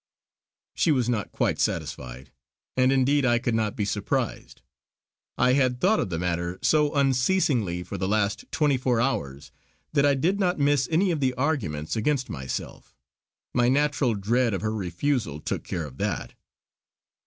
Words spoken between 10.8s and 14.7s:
any of the arguments against myself; my natural dread of